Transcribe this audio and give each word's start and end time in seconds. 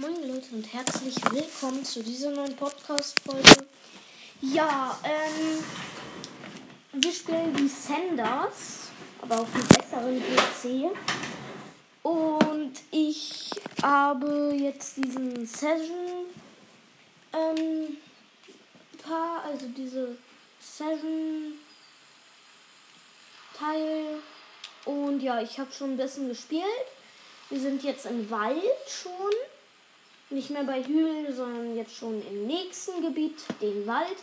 Moin 0.00 0.16
Leute 0.26 0.54
und 0.54 0.72
herzlich 0.72 1.14
willkommen 1.30 1.84
zu 1.84 2.02
dieser 2.02 2.30
neuen 2.30 2.56
Podcast-Folge. 2.56 3.66
Ja, 4.40 4.98
ähm, 5.04 5.62
wir 6.92 7.12
spielen 7.12 7.54
die 7.54 7.68
Senders, 7.68 8.88
aber 9.20 9.40
auf 9.40 9.54
einem 9.54 9.68
besseren 9.68 10.22
PC. 10.22 10.96
Und 12.02 12.72
ich 12.90 13.50
habe 13.82 14.54
jetzt 14.56 14.96
diesen 14.96 15.46
Session, 15.46 16.24
ähm, 17.34 17.98
paar, 19.02 19.44
also 19.44 19.66
diese 19.66 20.16
Session 20.58 21.58
Teil. 23.52 24.20
Und 24.86 25.20
ja, 25.20 25.42
ich 25.42 25.58
habe 25.58 25.70
schon 25.70 25.90
ein 25.90 25.96
bisschen 25.98 26.30
gespielt. 26.30 26.64
Wir 27.50 27.60
sind 27.60 27.82
jetzt 27.82 28.06
im 28.06 28.30
Wald 28.30 28.62
schon. 28.88 29.49
Nicht 30.30 30.50
mehr 30.50 30.62
bei 30.62 30.82
Hügel, 30.82 31.32
sondern 31.34 31.76
jetzt 31.76 31.96
schon 31.96 32.22
im 32.28 32.46
nächsten 32.46 33.02
Gebiet, 33.02 33.36
den 33.60 33.84
Wald. 33.86 34.16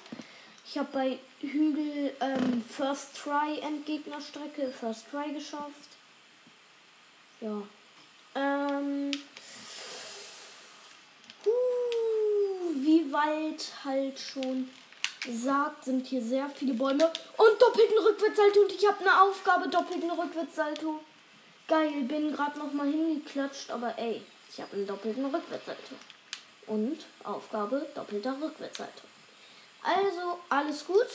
Ich 0.65 0.77
habe 0.77 0.87
bei 0.93 1.19
Hügel 1.41 2.13
ähm, 2.21 2.63
First 2.69 3.17
Try 3.17 3.59
Endgegnerstrecke, 3.59 4.71
First 4.71 5.05
Try 5.11 5.33
geschafft. 5.33 5.89
Ja. 7.41 7.61
Ähm. 8.35 9.11
Uh, 11.45 12.73
wie 12.75 13.11
Wald 13.11 13.65
halt 13.83 14.17
schon 14.17 14.69
sagt, 15.29 15.85
sind 15.85 16.07
hier 16.07 16.21
sehr 16.21 16.49
viele 16.49 16.73
Bäume. 16.73 17.11
Und 17.37 17.61
doppelten 17.61 17.97
Rückwärtssalto. 17.97 18.61
Und 18.61 18.71
ich 18.71 18.87
habe 18.87 19.01
eine 19.01 19.21
Aufgabe, 19.23 19.67
doppelten 19.67 20.11
Rückwärtssalto. 20.11 21.01
Geil, 21.67 22.03
bin 22.03 22.31
gerade 22.31 22.59
noch 22.59 22.71
mal 22.71 22.87
hingeklatscht, 22.87 23.71
aber 23.71 23.97
ey, 23.97 24.21
ich 24.57 24.63
habe 24.63 24.75
einen 24.75 24.87
doppelten 24.87 25.23
Rückwärtssalto. 25.25 25.93
Und 26.65 27.05
Aufgabe, 27.23 27.87
doppelter 27.93 28.35
Rückwärtssalto. 28.41 29.03
Also, 29.83 30.39
alles 30.49 30.83
gut. 30.83 31.07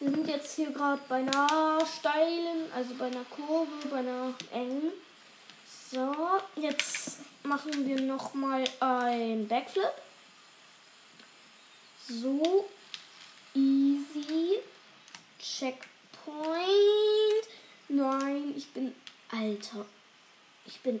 Wir 0.00 0.10
sind 0.10 0.26
jetzt 0.26 0.56
hier 0.56 0.70
gerade 0.70 1.02
bei 1.08 1.16
einer 1.16 1.84
steilen, 1.84 2.72
also 2.74 2.94
bei 2.94 3.06
einer 3.06 3.24
Kurve, 3.24 3.88
bei 3.90 3.98
einer 3.98 4.32
engen. 4.50 4.92
So, 5.90 6.16
jetzt 6.56 7.18
machen 7.42 7.86
wir 7.86 8.00
noch 8.00 8.32
mal 8.32 8.64
ein 8.80 9.46
Backflip. 9.46 9.92
So, 12.08 12.66
easy. 13.52 14.60
Checkpoint. 15.38 15.88
Nein, 17.88 18.54
ich 18.56 18.70
bin 18.70 18.94
Alter. 19.30 19.84
Ich 20.64 20.80
bin. 20.80 20.98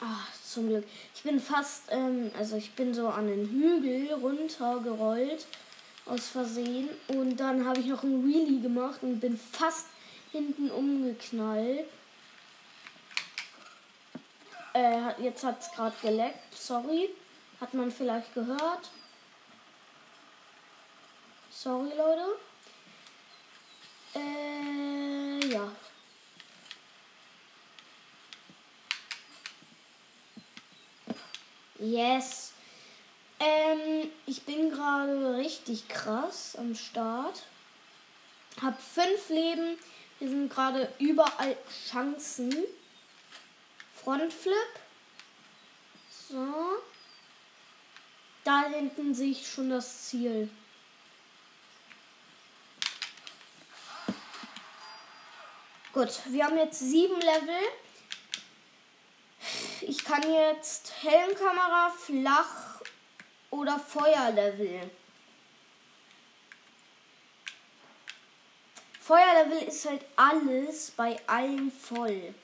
Ach, 0.00 0.28
zum 0.44 0.68
Glück. 0.68 0.86
Ich 1.14 1.22
bin 1.22 1.40
fast, 1.40 1.84
ähm, 1.90 2.30
also 2.38 2.56
ich 2.56 2.72
bin 2.72 2.94
so 2.94 3.08
an 3.08 3.26
den 3.26 3.48
Hügel 3.48 4.12
runtergerollt. 4.14 5.46
Aus 6.06 6.28
Versehen. 6.28 6.88
Und 7.08 7.36
dann 7.36 7.66
habe 7.66 7.80
ich 7.80 7.86
noch 7.86 8.02
ein 8.02 8.24
Wheelie 8.26 8.60
gemacht 8.60 9.02
und 9.02 9.20
bin 9.20 9.36
fast 9.36 9.86
hinten 10.32 10.70
umgeknallt. 10.70 11.86
Äh, 14.72 15.22
jetzt 15.22 15.44
hat 15.44 15.60
es 15.60 15.70
gerade 15.72 15.96
geleckt. 16.00 16.54
Sorry. 16.54 17.10
Hat 17.60 17.74
man 17.74 17.90
vielleicht 17.90 18.32
gehört. 18.34 18.88
Sorry, 21.50 21.90
Leute. 21.96 22.38
Äh, 24.14 25.46
ja. 25.48 25.70
Yes. 31.78 32.52
Ähm, 33.40 34.10
ich 34.26 34.42
bin 34.42 34.70
gerade 34.70 35.36
richtig 35.36 35.88
krass 35.88 36.56
am 36.56 36.74
Start. 36.74 37.42
Hab 38.60 38.80
fünf 38.82 39.28
Leben. 39.28 39.78
Hier 40.18 40.28
sind 40.28 40.50
gerade 40.50 40.92
überall 40.98 41.56
Chancen. 41.88 42.52
Frontflip. 43.94 44.54
So. 46.28 46.82
Da 48.42 48.64
hinten 48.64 49.14
sehe 49.14 49.30
ich 49.30 49.46
schon 49.46 49.70
das 49.70 50.06
Ziel. 50.06 50.50
Gut, 55.92 56.08
wir 56.26 56.44
haben 56.44 56.58
jetzt 56.58 56.80
sieben 56.80 57.20
Level. 57.20 57.60
Ich 59.88 60.04
kann 60.04 60.20
jetzt 60.22 60.92
Helmkamera, 61.00 61.88
Flach 61.88 62.82
oder 63.50 63.78
Feuerlevel. 63.78 64.90
Feuerlevel 69.00 69.66
ist 69.66 69.88
halt 69.88 70.04
alles 70.14 70.90
bei 70.90 71.18
allen 71.26 71.72
voll. 71.72 72.34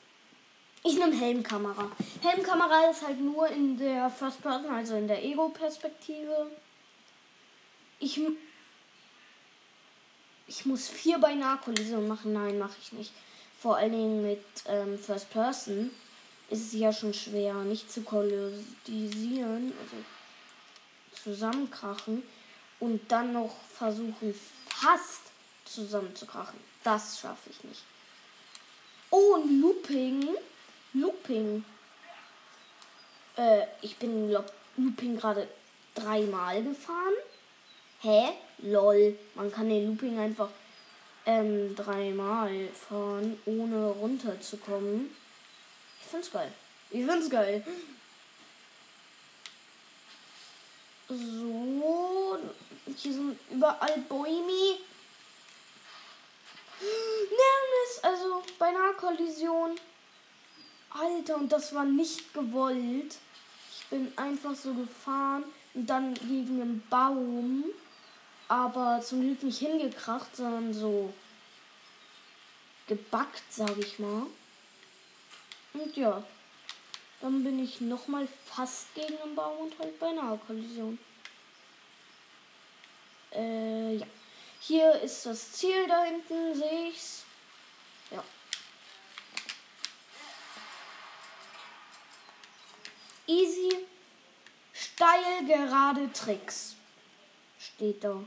Ich 0.85 0.95
nehme 0.95 1.15
Helmkamera. 1.15 1.91
Helmkamera 2.23 2.91
ist 2.91 3.07
halt 3.07 3.21
nur 3.21 3.47
in 3.49 3.77
der 3.77 4.09
First 4.09 4.41
Person, 4.41 4.71
also 4.71 4.97
in 4.97 5.07
der 5.07 5.23
Ego-Perspektive. 5.23 6.51
Ich, 7.99 8.19
ich 10.47 10.65
muss 10.65 10.89
vier 10.89 11.19
bei 11.19 11.35
Nahkollision 11.35 12.09
machen. 12.09 12.33
Nein, 12.33 12.59
mache 12.59 12.77
ich 12.81 12.93
nicht. 12.93 13.13
Vor 13.61 13.77
allen 13.77 13.93
Dingen 13.93 14.23
mit 14.23 14.45
ähm, 14.67 14.99
First 14.99 15.31
Person 15.31 15.91
ist 16.55 16.73
es 16.73 16.81
ja 16.81 16.93
schon 16.93 17.13
schwer, 17.13 17.55
nicht 17.65 17.91
zu 17.91 18.03
kollisieren, 18.03 19.73
also 19.81 19.97
zusammenkrachen 21.13 22.23
und 22.79 23.11
dann 23.11 23.33
noch 23.33 23.57
versuchen, 23.77 24.35
fast 24.69 25.23
zusammenzukrachen. 25.65 26.61
Das 26.85 27.19
schaffe 27.19 27.51
ich 27.51 27.65
nicht. 27.65 27.83
Oh, 29.11 29.37
Looping. 29.61 30.29
Looping. 30.93 31.65
Äh, 33.37 33.67
ich 33.83 33.97
bin 33.97 34.31
Looping 34.77 35.17
gerade 35.17 35.49
dreimal 35.95 36.63
gefahren. 36.63 37.15
Hä? 38.01 38.33
Lol. 38.59 39.19
Man 39.35 39.51
kann 39.51 39.69
den 39.69 39.89
Looping 39.89 40.19
einfach 40.21 40.51
ähm, 41.27 41.75
dreimal 41.75 42.69
fahren, 42.69 43.41
ohne 43.45 43.87
runterzukommen. 43.87 45.11
Ich 46.05 46.11
find's 46.11 46.31
geil. 46.31 46.53
Ich 46.91 47.05
find's 47.05 47.31
geil. 47.31 47.65
So. 51.09 52.39
Hier 52.97 53.13
sind 53.13 53.39
überall 53.51 53.99
Bäume. 54.09 54.79
Nervnis, 56.81 58.03
also 58.03 58.43
beinahe 58.59 58.93
Kollision. 58.95 59.77
Alter, 60.91 61.37
und 61.37 61.51
das 61.51 61.75
war 61.75 61.85
nicht 61.85 62.33
gewollt. 62.35 63.17
Ich 63.73 63.87
bin 63.87 64.13
einfach 64.17 64.55
so 64.55 64.75
gefahren 64.75 65.45
und 65.73 65.87
dann 65.87 66.15
gegen 66.15 66.61
einen 66.61 66.87
Baum. 66.89 67.65
Aber 68.49 69.01
zum 69.01 69.23
Glück 69.23 69.43
nicht 69.43 69.59
hingekracht, 69.59 70.37
sondern 70.37 70.75
so 70.75 71.13
gebackt, 72.87 73.43
sag 73.51 73.77
ich 73.79 73.99
mal. 73.99 74.27
Und 75.75 75.97
ja, 75.97 76.23
dann 77.21 77.43
bin 77.43 77.63
ich 77.63 77.81
nochmal 77.81 78.29
fast 78.47 78.95
gegen 78.95 79.17
den 79.17 79.35
Baum 79.35 79.59
und 79.59 79.79
halt 79.79 79.99
beinahe 79.99 80.39
Kollision. 80.39 80.99
Äh, 83.33 83.97
ja. 83.97 84.07
Hier 84.61 84.93
ist 85.01 85.27
das 85.27 85.53
Ziel 85.53 85.87
da 85.89 86.05
hinten, 86.05 86.55
sehe 86.55 86.89
ich's. 86.89 87.25
Ja. 88.11 88.23
Easy, 93.27 93.85
steil, 94.73 95.45
gerade 95.47 96.11
Tricks. 96.13 96.77
Steht 97.59 98.05
da. 98.05 98.23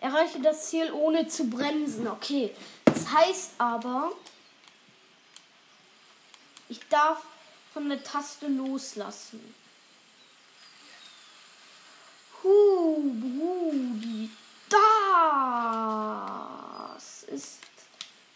Erreiche 0.00 0.40
das 0.40 0.70
Ziel 0.70 0.90
ohne 0.92 1.28
zu 1.28 1.48
bremsen. 1.50 2.08
Okay. 2.08 2.54
Das 2.86 3.10
heißt 3.10 3.52
aber, 3.58 4.12
ich 6.68 6.80
darf 6.88 7.22
von 7.72 7.88
der 7.88 8.02
Taste 8.02 8.46
loslassen. 8.48 9.54
Huh, 12.42 13.02
Brudi. 13.02 14.30
Das 16.90 17.22
ist 17.24 17.60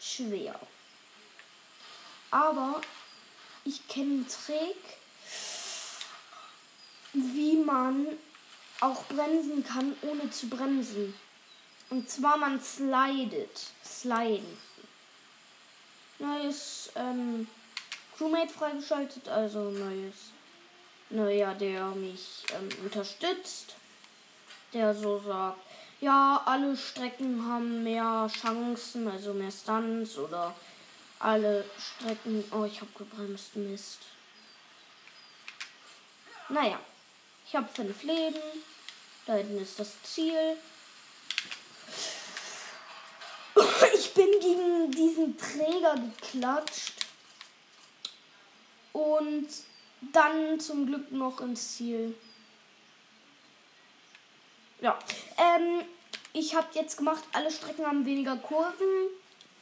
schwer. 0.00 0.58
Aber 2.30 2.80
ich 3.64 3.86
kenne 3.88 4.12
einen 4.12 4.28
Trick, 4.28 4.98
wie 7.12 7.56
man 7.56 8.18
auch 8.80 9.04
bremsen 9.04 9.64
kann, 9.64 9.96
ohne 10.02 10.30
zu 10.30 10.48
bremsen. 10.48 11.14
Und 11.90 12.08
zwar 12.10 12.36
man 12.36 12.60
slidet. 12.60 13.72
Sliden. 13.84 14.58
Neues 16.18 16.90
ähm, 16.96 17.46
Crewmate 18.18 18.52
freigeschaltet, 18.52 19.28
also 19.28 19.70
neues 19.70 20.32
naja, 21.10 21.54
der 21.54 21.86
mich 21.90 22.44
ähm, 22.52 22.68
unterstützt. 22.84 23.74
Der 24.74 24.94
so 24.94 25.18
sagt, 25.18 25.58
ja, 26.00 26.42
alle 26.44 26.76
Strecken 26.76 27.44
haben 27.46 27.82
mehr 27.82 28.30
Chancen, 28.30 29.08
also 29.08 29.32
mehr 29.32 29.50
Stunts 29.50 30.18
oder 30.18 30.54
alle 31.18 31.64
Strecken. 31.78 32.44
Oh, 32.52 32.64
ich 32.64 32.80
habe 32.80 32.90
gebremst, 32.96 33.56
Mist. 33.56 34.00
Naja, 36.50 36.78
ich 37.46 37.56
habe 37.56 37.68
fünf 37.72 38.02
Leben. 38.02 38.38
Da 39.26 39.34
hinten 39.34 39.58
ist 39.62 39.78
das 39.78 40.02
Ziel. 40.02 40.56
Ich 43.94 44.14
bin 44.14 44.30
gegen 44.40 44.90
diesen 44.90 45.36
Träger 45.36 45.94
geklatscht. 45.94 46.97
Und 48.98 49.48
dann 50.12 50.58
zum 50.58 50.86
Glück 50.86 51.12
noch 51.12 51.40
ins 51.40 51.76
Ziel. 51.76 52.16
Ja. 54.80 54.98
Ähm, 55.36 55.84
ich 56.32 56.56
habe 56.56 56.66
jetzt 56.74 56.96
gemacht, 56.96 57.22
alle 57.32 57.52
Strecken 57.52 57.86
haben 57.86 58.04
weniger 58.04 58.36
Kurven 58.36 59.06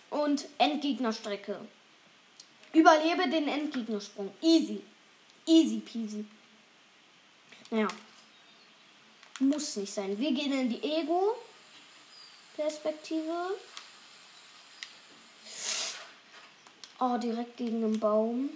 und 0.09 0.49
Endgegnerstrecke. 0.57 1.61
Überlebe 2.73 3.29
den 3.29 3.49
Endgegnersprung. 3.49 4.33
Easy. 4.41 4.83
Easy 5.45 5.81
peasy. 5.81 6.25
Naja. 7.71 7.89
Muss 9.39 9.77
nicht 9.77 9.93
sein. 9.93 10.19
Wir 10.19 10.33
gehen 10.33 10.53
in 10.53 10.71
die 10.71 10.83
Ego-Perspektive. 10.83 13.51
Oh, 16.99 17.19
direkt 17.19 17.59
gegen 17.59 17.83
den 17.83 18.01
Baum. 18.01 18.49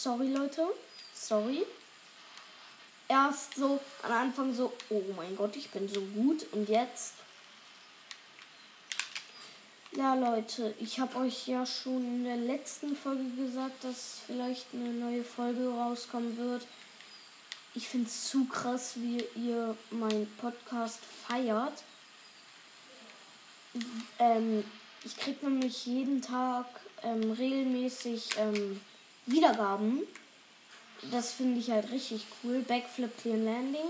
Sorry, 0.00 0.28
Leute. 0.28 0.64
Sorry. 1.12 1.66
Erst 3.08 3.56
so 3.56 3.80
am 4.04 4.12
Anfang 4.12 4.54
so, 4.54 4.72
oh 4.90 5.02
mein 5.16 5.34
Gott, 5.34 5.56
ich 5.56 5.70
bin 5.70 5.88
so 5.88 6.00
gut. 6.00 6.46
Und 6.52 6.68
jetzt. 6.68 7.14
Ja, 9.90 10.14
Leute, 10.14 10.72
ich 10.78 11.00
habe 11.00 11.18
euch 11.18 11.48
ja 11.48 11.66
schon 11.66 12.04
in 12.04 12.22
der 12.22 12.36
letzten 12.36 12.94
Folge 12.94 13.28
gesagt, 13.30 13.82
dass 13.82 14.20
vielleicht 14.24 14.66
eine 14.72 14.90
neue 14.90 15.24
Folge 15.24 15.68
rauskommen 15.68 16.36
wird. 16.36 16.64
Ich 17.74 17.88
finde 17.88 18.06
es 18.06 18.28
zu 18.28 18.44
krass, 18.44 18.92
wie 18.98 19.24
ihr 19.34 19.76
meinen 19.90 20.32
Podcast 20.36 21.00
feiert. 21.26 21.82
Ähm, 24.20 24.62
ich 25.02 25.16
kriege 25.16 25.44
nämlich 25.44 25.86
jeden 25.86 26.22
Tag 26.22 26.66
ähm, 27.02 27.32
regelmäßig 27.32 28.28
ähm, 28.36 28.80
Wiedergaben. 29.28 30.02
Das 31.10 31.32
finde 31.32 31.60
ich 31.60 31.70
halt 31.70 31.90
richtig 31.90 32.26
cool. 32.42 32.60
Backflip 32.60 33.16
Clean 33.20 33.44
Landing. 33.44 33.88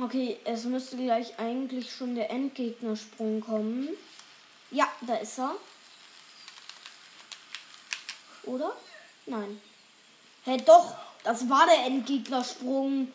Okay, 0.00 0.38
es 0.44 0.64
müsste 0.64 0.96
gleich 0.96 1.38
eigentlich 1.38 1.94
schon 1.94 2.14
der 2.14 2.30
Endgegnersprung 2.30 3.40
kommen. 3.40 3.88
Ja, 4.70 4.88
da 5.02 5.16
ist 5.16 5.38
er. 5.38 5.54
Oder? 8.44 8.76
Nein. 9.26 9.60
Hä, 10.44 10.52
hey, 10.52 10.64
doch. 10.64 10.96
Das 11.22 11.48
war 11.48 11.66
der 11.66 11.86
Endgegnersprung. 11.86 13.10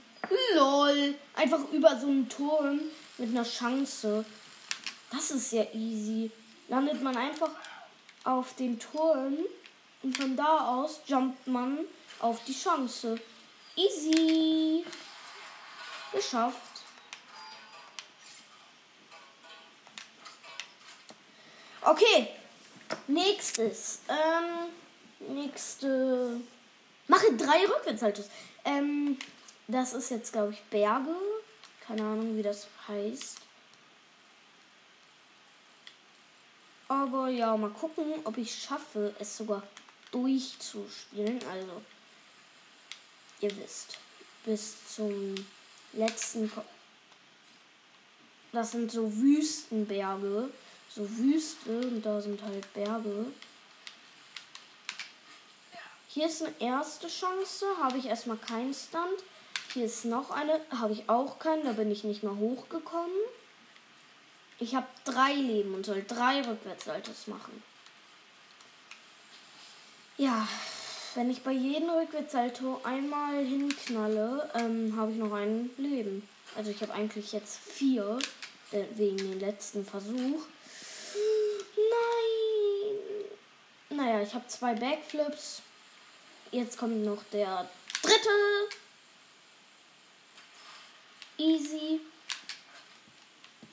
Lol. 0.55 1.15
Einfach 1.35 1.59
über 1.71 1.99
so 1.99 2.07
einen 2.07 2.27
Turm 2.27 2.79
mit 3.17 3.29
einer 3.29 3.43
Chance. 3.43 4.25
Das 5.11 5.31
ist 5.31 5.51
ja 5.51 5.63
easy. 5.73 6.31
Landet 6.69 7.01
man 7.01 7.18
einfach 7.18 7.50
auf 8.24 8.54
den 8.56 8.80
Turm 8.80 9.38
und 10.04 10.18
von 10.18 10.38
da 10.38 10.68
aus 10.68 11.01
jumpt 11.07 11.48
man 11.48 11.80
auf 12.19 12.44
die 12.45 12.54
Chance. 12.54 13.19
Easy. 13.75 14.86
Geschafft. 16.12 16.57
Okay. 21.81 22.30
Nächstes. 23.07 24.01
Ähm, 24.07 25.33
nächste. 25.36 26.39
Mache 27.07 27.33
drei 27.36 27.66
Rückwärtshaltos. 27.66 28.30
Ähm, 28.63 29.18
das 29.68 29.94
ist 29.94 30.12
jetzt, 30.12 30.33
glaube 30.33 30.54
ich, 30.54 30.62
Berge. 30.66 31.16
Keine 31.86 32.04
Ahnung, 32.04 32.38
wie 32.38 32.44
das 32.44 32.68
heißt. 32.88 33.48
Aber 36.89 37.30
ja, 37.30 37.56
mal 37.56 37.69
gucken, 37.69 38.13
ob 38.24 38.38
ich 38.38 38.53
schaffe, 38.53 39.13
es 39.19 39.38
sogar 39.38 39.62
durchzuspielen. 40.12 41.39
Also, 41.47 41.81
ihr 43.41 43.56
wisst, 43.57 44.00
bis 44.44 44.75
zum 44.95 45.36
letzten. 45.94 46.51
Ko 46.51 46.63
das 48.51 48.71
sind 48.71 48.91
so 48.91 49.15
Wüstenberge. 49.15 50.50
So 50.89 51.07
Wüste 51.18 51.88
und 51.88 52.01
da 52.01 52.19
sind 52.19 52.41
halt 52.41 52.74
Berge. 52.74 53.27
Hier 56.07 56.25
ist 56.25 56.42
eine 56.42 56.56
erste 56.59 57.07
Chance. 57.07 57.68
Habe 57.80 58.00
ich 58.00 58.07
erstmal 58.07 58.38
keinen 58.38 58.74
Stand. 58.74 59.24
Hier 59.75 59.85
ist 59.85 60.06
noch 60.06 60.31
eine. 60.31 60.59
Habe 60.71 60.94
ich 60.94 61.07
auch 61.07 61.38
keinen. 61.38 61.65
Da 61.65 61.74
bin 61.74 61.92
ich 61.92 62.03
nicht 62.03 62.24
mehr 62.24 62.35
hochgekommen. 62.35 63.13
Ich 64.59 64.75
habe 64.75 64.88
drei 65.06 65.33
Leben 65.33 65.73
und 65.73 65.85
soll 65.85 66.03
drei 66.06 66.41
Rückwärtssaltos 66.41 67.27
machen. 67.27 67.63
Ja, 70.17 70.47
wenn 71.15 71.31
ich 71.31 71.44
bei 71.44 71.53
jedem 71.53 71.89
Rückwärtssalto 71.89 72.81
einmal 72.83 73.44
hinknalle, 73.44 74.50
ähm, 74.53 74.94
habe 74.97 75.11
ich 75.11 75.17
noch 75.17 75.31
ein 75.31 75.69
Leben. 75.77 76.27
Also 76.56 76.71
ich 76.71 76.81
habe 76.81 76.94
eigentlich 76.94 77.31
jetzt 77.31 77.57
vier, 77.57 78.19
äh, 78.71 78.83
wegen 78.95 79.17
dem 79.17 79.39
letzten 79.39 79.85
Versuch. 79.85 80.41
Nein! 81.77 82.97
Naja, 83.97 84.21
ich 84.21 84.33
habe 84.33 84.45
zwei 84.47 84.73
Backflips. 84.73 85.61
Jetzt 86.51 86.77
kommt 86.77 87.06
noch 87.06 87.23
der 87.31 87.69
dritte. 88.01 88.29
Easy. 91.38 92.01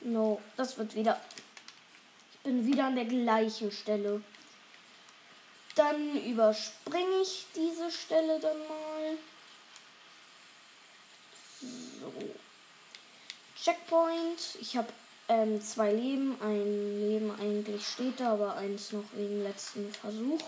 No, 0.06 0.40
das 0.56 0.78
wird 0.78 0.94
wieder. 0.94 1.20
Ich 2.32 2.38
bin 2.38 2.64
wieder 2.64 2.84
an 2.84 2.94
der 2.94 3.06
gleichen 3.06 3.72
Stelle. 3.72 4.22
Dann 5.74 6.22
überspringe 6.22 7.22
ich 7.22 7.44
diese 7.56 7.90
Stelle 7.90 8.38
dann 8.38 8.56
mal. 8.56 9.18
So. 11.60 12.12
Checkpoint. 13.60 14.58
Ich 14.60 14.76
habe 14.76 14.92
ähm, 15.26 15.60
zwei 15.60 15.92
Leben. 15.92 16.40
Ein 16.40 17.00
Leben 17.00 17.32
eigentlich 17.40 17.84
steht 17.84 18.20
da, 18.20 18.34
aber 18.34 18.54
eins 18.54 18.92
noch 18.92 19.02
wegen 19.14 19.42
letzten 19.42 19.92
Versuch. 19.92 20.40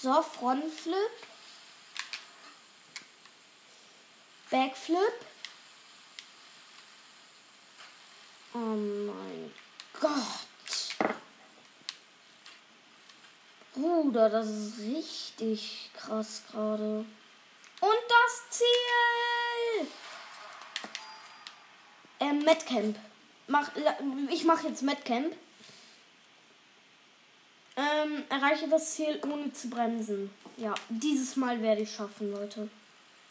So, 0.00 0.22
Frontflip. 0.22 1.33
Backflip. 4.54 4.98
Oh 8.52 8.58
mein 8.58 9.52
Gott. 10.00 11.12
Bruder, 13.74 14.30
das 14.30 14.46
ist 14.48 14.78
richtig 14.78 15.90
krass 15.96 16.42
gerade. 16.48 17.04
Und 17.80 18.02
das 18.08 18.50
Ziel! 18.50 19.88
Ähm, 22.20 22.44
Metcamp. 22.44 22.96
Mach, 23.48 23.72
ich 24.30 24.44
mache 24.44 24.68
jetzt 24.68 24.82
Metcamp. 24.82 25.34
Ähm, 27.76 28.22
erreiche 28.28 28.68
das 28.68 28.94
Ziel 28.94 29.20
ohne 29.24 29.52
zu 29.52 29.68
bremsen. 29.68 30.32
Ja, 30.58 30.74
dieses 30.90 31.34
Mal 31.34 31.60
werde 31.60 31.82
ich 31.82 31.92
schaffen, 31.92 32.30
Leute. 32.30 32.68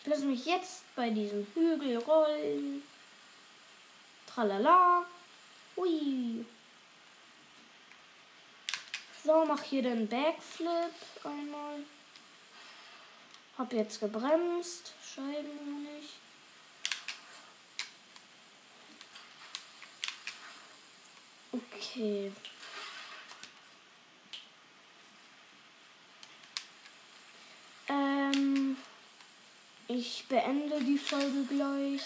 Ich 0.04 0.10
lasse 0.10 0.26
mich 0.26 0.46
jetzt 0.46 0.84
bei 0.98 1.10
diesem 1.10 1.48
Hügel 1.54 1.98
rollen. 2.00 2.84
Tralala. 4.28 5.06
Hui. 5.78 6.46
So, 9.24 9.46
mach 9.46 9.64
hier 9.64 9.82
den 9.82 10.06
Backflip 10.10 10.92
einmal. 11.24 11.80
Hab 13.58 13.72
jetzt 13.72 14.02
gebremst. 14.02 14.94
Scheibenhonig. 15.16 16.10
Okay. 21.54 22.34
ich 30.04 30.28
beende 30.28 30.84
die 30.84 30.98
Folge 30.98 31.46
gleich. 31.46 32.02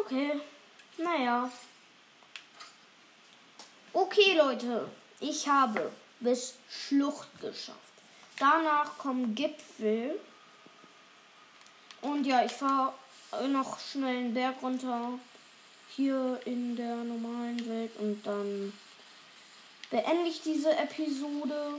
Okay, 0.00 0.40
naja. 0.96 1.50
Okay, 3.92 4.36
Leute, 4.36 4.88
ich 5.18 5.48
habe 5.48 5.90
bis 6.20 6.54
Schlucht 6.68 7.28
geschafft. 7.40 7.78
Danach 8.38 8.96
kommen 8.96 9.34
Gipfel. 9.34 10.20
Und 12.00 12.24
ja, 12.24 12.44
ich 12.44 12.52
fahre 12.52 12.94
noch 13.48 13.80
schnell 13.80 14.18
einen 14.18 14.34
Berg 14.34 14.62
runter. 14.62 15.18
Hier 16.00 16.40
in 16.46 16.76
der 16.76 16.96
normalen 16.96 17.68
Welt. 17.68 17.90
Und 17.98 18.26
dann 18.26 18.72
beende 19.90 20.30
ich 20.30 20.40
diese 20.40 20.74
Episode. 20.74 21.74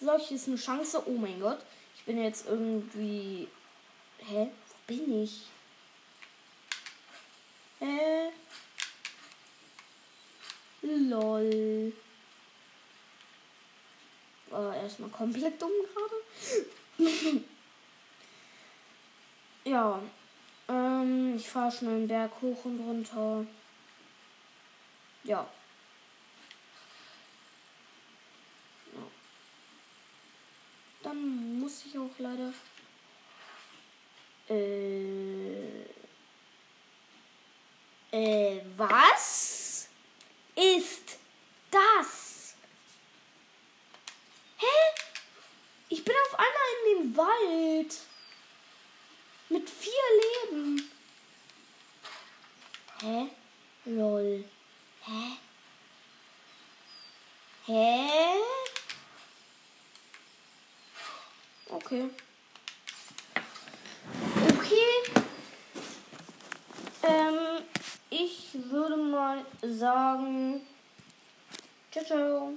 Solch 0.00 0.30
ist 0.30 0.46
eine 0.46 0.56
Chance. 0.56 1.02
Oh 1.06 1.18
mein 1.18 1.40
Gott. 1.40 1.58
Ich 1.96 2.04
bin 2.04 2.22
jetzt 2.22 2.46
irgendwie. 2.46 3.48
Hä? 4.18 4.52
Wo 4.68 4.74
bin 4.86 5.24
ich? 5.24 5.46
Hä? 7.80 8.30
Lol. 10.82 11.92
War 14.50 14.76
erstmal 14.76 15.10
komplett 15.10 15.60
dumm 15.60 15.72
gerade. 16.96 17.42
ja. 19.64 20.00
Ähm, 21.08 21.36
ich 21.36 21.48
fahre 21.48 21.72
schnell 21.72 21.94
einen 21.94 22.08
Berg 22.08 22.32
hoch 22.42 22.64
und 22.64 22.80
runter. 22.80 23.46
Ja. 25.24 25.46
Dann 31.02 31.60
muss 31.60 31.84
ich 31.86 31.98
auch 31.98 32.18
leider. 32.18 32.52
Äh. 34.48 35.84
Äh, 38.10 38.62
was 38.76 39.88
ist 40.54 41.18
das? 41.70 42.54
Hä? 44.56 44.66
Ich 45.90 46.04
bin 46.04 46.14
auf 46.26 46.38
einmal 46.38 46.68
in 46.80 47.02
dem 47.02 47.16
Wald. 47.16 47.98
Mit 49.50 49.68
vier 49.68 49.92
Leben. 50.50 50.90
Hä? 53.02 53.26
Lol. 53.86 54.44
Hä? 55.00 55.36
Hä? 57.68 58.34
Okay. 61.70 62.10
Okay. 64.48 64.90
Ähm, 67.02 67.62
ich 68.10 68.54
würde 68.54 68.96
mal 68.96 69.46
sagen. 69.62 70.66
Ciao, 71.92 72.04
ciao. 72.04 72.47